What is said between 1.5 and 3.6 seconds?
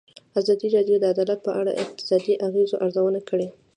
اړه د اقتصادي اغېزو ارزونه کړې.